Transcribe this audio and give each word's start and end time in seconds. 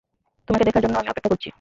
তোমাকে 0.47 0.63
দেখার 0.65 0.83
জন্য 0.83 0.95
আমি 0.97 1.09
অপেক্ষা 1.09 1.29
করছি। 1.29 1.49